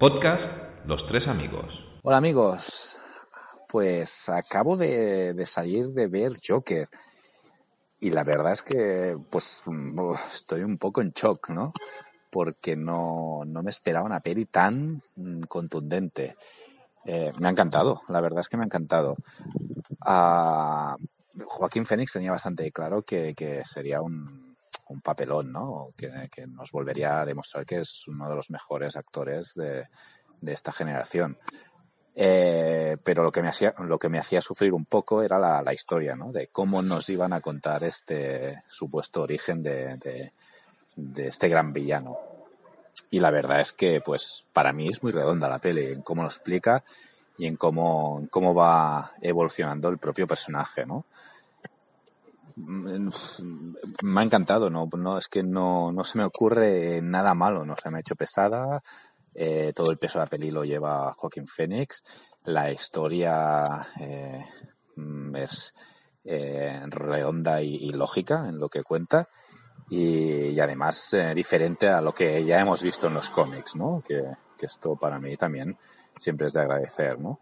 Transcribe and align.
Podcast 0.00 0.86
Los 0.86 1.06
Tres 1.08 1.28
Amigos. 1.28 1.66
Hola 2.00 2.16
amigos, 2.16 2.96
pues 3.68 4.30
acabo 4.30 4.78
de, 4.78 5.34
salir 5.44 5.88
de 5.88 6.06
ver 6.06 6.32
Joker 6.42 6.88
y 8.00 8.08
la 8.08 8.24
verdad 8.24 8.52
es 8.52 8.62
que 8.62 9.14
pues 9.30 9.62
estoy 10.32 10.62
un 10.62 10.78
poco 10.78 11.02
en 11.02 11.10
shock, 11.10 11.50
¿no? 11.50 11.70
Porque 12.30 12.76
no, 12.76 13.42
no 13.44 13.62
me 13.62 13.68
esperaba 13.68 14.06
una 14.06 14.20
peli 14.20 14.46
tan 14.46 15.02
contundente. 15.46 16.34
Eh, 17.04 17.30
me 17.38 17.48
ha 17.48 17.50
encantado, 17.50 18.00
la 18.08 18.22
verdad 18.22 18.40
es 18.40 18.48
que 18.48 18.56
me 18.56 18.62
ha 18.62 18.72
encantado. 18.72 19.16
Uh, 20.06 20.96
Joaquín 21.44 21.84
Fénix 21.84 22.12
tenía 22.12 22.30
bastante 22.30 22.72
claro 22.72 23.02
que, 23.02 23.34
que 23.34 23.66
sería 23.66 24.00
un, 24.00 24.49
un, 24.90 25.00
papelón, 25.00 25.52
¿no? 25.52 25.92
Que, 25.96 26.46
nos 26.46 26.70
volvería 26.70 27.20
a 27.20 27.24
demostrar 27.24 27.64
que 27.64 27.80
es 27.80 28.06
uno 28.08 28.28
de 28.28 28.36
los 28.36 28.50
mejores 28.50 28.96
actores 28.96 29.54
de, 29.54 29.88
de 30.40 30.52
esta 30.52 30.72
generación. 30.72 31.38
Eh, 32.14 32.96
pero 33.02 33.22
lo 33.22 33.30
que 33.30 33.40
me 33.40 33.48
hacía 33.48 33.72
lo 33.78 33.98
que 33.98 34.08
me 34.08 34.18
hacía 34.18 34.40
sufrir 34.40 34.72
un 34.74 34.84
poco 34.84 35.22
era 35.22 35.38
la, 35.38 35.62
la, 35.62 35.72
historia, 35.72 36.16
¿no? 36.16 36.32
De 36.32 36.48
cómo 36.48 36.82
nos 36.82 37.08
iban 37.08 37.32
a 37.32 37.40
contar 37.40 37.84
este 37.84 38.62
supuesto 38.68 39.22
origen 39.22 39.62
de, 39.62 39.96
de, 39.98 40.32
de, 40.96 41.26
este 41.28 41.48
gran 41.48 41.72
villano. 41.72 42.18
Y 43.10 43.20
la 43.20 43.30
verdad 43.30 43.60
es 43.60 43.72
que, 43.72 44.00
pues, 44.00 44.44
para 44.52 44.72
mí 44.72 44.88
es 44.88 45.02
muy 45.02 45.12
redonda 45.12 45.48
la 45.48 45.60
peli 45.60 45.92
en 45.92 46.02
cómo 46.02 46.22
lo 46.22 46.28
explica 46.28 46.84
y 47.38 47.46
en 47.46 47.56
cómo, 47.56 48.18
en 48.20 48.26
cómo 48.26 48.54
va 48.54 49.12
evolucionando 49.22 49.88
el 49.88 49.98
propio 49.98 50.26
personaje, 50.26 50.84
¿no? 50.84 51.06
Me 54.02 54.20
ha 54.20 54.24
encantado, 54.24 54.70
no, 54.70 54.88
no 54.96 55.18
es 55.18 55.28
que 55.28 55.42
no, 55.42 55.92
no 55.92 56.04
se 56.04 56.18
me 56.18 56.24
ocurre 56.24 57.00
nada 57.02 57.34
malo, 57.34 57.64
no 57.64 57.76
se 57.76 57.90
me 57.90 57.98
ha 57.98 58.00
hecho 58.00 58.16
pesada, 58.16 58.82
eh, 59.34 59.72
todo 59.74 59.90
el 59.90 59.98
peso 59.98 60.18
de 60.18 60.24
la 60.24 60.30
peli 60.30 60.50
lo 60.50 60.64
lleva 60.64 61.14
Joaquín 61.16 61.46
Phoenix. 61.46 62.02
La 62.44 62.70
historia 62.70 63.64
eh, 63.98 64.44
es 65.34 65.72
eh, 66.24 66.82
redonda 66.86 67.62
y, 67.62 67.76
y, 67.76 67.92
lógica 67.92 68.48
en 68.48 68.58
lo 68.58 68.68
que 68.68 68.82
cuenta. 68.82 69.28
Y, 69.88 70.50
y 70.50 70.60
además 70.60 71.12
eh, 71.14 71.34
diferente 71.34 71.88
a 71.88 72.00
lo 72.00 72.12
que 72.12 72.44
ya 72.44 72.60
hemos 72.60 72.82
visto 72.82 73.08
en 73.08 73.14
los 73.14 73.30
cómics, 73.30 73.74
¿no? 73.76 74.02
Que, 74.06 74.22
que 74.58 74.66
esto 74.66 74.96
para 74.96 75.18
mí 75.18 75.36
también 75.36 75.76
siempre 76.18 76.48
es 76.48 76.52
de 76.52 76.60
agradecer, 76.60 77.18
¿no? 77.18 77.40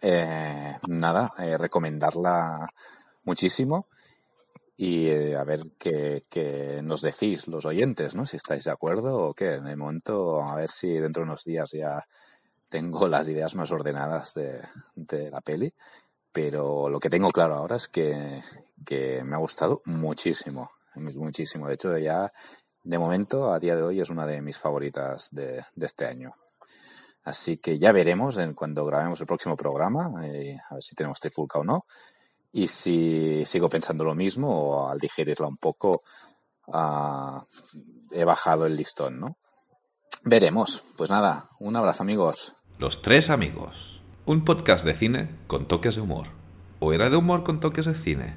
Eh, 0.00 0.76
nada, 0.88 1.32
recomendarla 1.58 2.66
muchísimo 3.24 3.86
y 4.76 5.08
eh, 5.08 5.36
a 5.36 5.44
ver 5.44 5.60
qué, 5.78 6.80
nos 6.82 7.00
decís 7.00 7.48
los 7.48 7.64
oyentes, 7.64 8.14
¿no? 8.14 8.26
Si 8.26 8.36
estáis 8.36 8.64
de 8.64 8.70
acuerdo 8.70 9.16
o 9.16 9.34
qué. 9.34 9.60
De 9.60 9.76
momento, 9.76 10.42
a 10.42 10.54
ver 10.56 10.68
si 10.68 10.88
dentro 10.98 11.22
de 11.22 11.30
unos 11.30 11.44
días 11.44 11.70
ya 11.72 12.06
tengo 12.68 13.08
las 13.08 13.26
ideas 13.28 13.54
más 13.54 13.70
ordenadas 13.72 14.34
de, 14.34 14.60
de 14.94 15.30
la 15.30 15.40
peli. 15.40 15.72
Pero 16.30 16.90
lo 16.90 17.00
que 17.00 17.08
tengo 17.08 17.30
claro 17.30 17.54
ahora 17.54 17.76
es 17.76 17.88
que, 17.88 18.42
que 18.84 19.22
me 19.24 19.36
ha 19.36 19.38
gustado 19.38 19.80
muchísimo, 19.86 20.70
muchísimo. 20.96 21.68
De 21.68 21.74
hecho, 21.74 21.96
ya 21.96 22.30
de 22.84 22.98
momento, 22.98 23.52
a 23.52 23.58
día 23.58 23.74
de 23.74 23.82
hoy, 23.82 24.00
es 24.00 24.10
una 24.10 24.26
de 24.26 24.42
mis 24.42 24.58
favoritas 24.58 25.28
de, 25.32 25.64
de 25.74 25.86
este 25.86 26.04
año. 26.04 26.34
Así 27.24 27.56
que 27.56 27.78
ya 27.78 27.90
veremos 27.92 28.36
en 28.36 28.52
cuando 28.52 28.84
grabemos 28.84 29.20
el 29.20 29.26
próximo 29.26 29.56
programa, 29.56 30.12
eh, 30.26 30.58
a 30.68 30.74
ver 30.74 30.82
si 30.82 30.94
tenemos 30.94 31.18
trifulca 31.18 31.58
o 31.58 31.64
no 31.64 31.86
y 32.52 32.66
si 32.66 33.44
sigo 33.44 33.68
pensando 33.68 34.04
lo 34.04 34.14
mismo 34.14 34.48
o 34.48 34.88
al 34.88 34.98
digerirla 34.98 35.46
un 35.46 35.56
poco 35.56 36.02
uh, 36.68 37.40
he 38.12 38.24
bajado 38.24 38.66
el 38.66 38.76
listón, 38.76 39.20
¿no? 39.20 39.36
Veremos. 40.24 40.82
Pues 40.96 41.10
nada, 41.10 41.46
un 41.60 41.76
abrazo 41.76 42.02
amigos. 42.02 42.54
Los 42.78 43.00
tres 43.02 43.30
amigos. 43.30 43.74
Un 44.24 44.44
podcast 44.44 44.84
de 44.84 44.98
cine 44.98 45.30
con 45.46 45.68
toques 45.68 45.94
de 45.94 46.00
humor. 46.00 46.28
¿O 46.80 46.92
era 46.92 47.08
de 47.08 47.16
humor 47.16 47.44
con 47.44 47.60
toques 47.60 47.86
de 47.86 48.02
cine? 48.02 48.36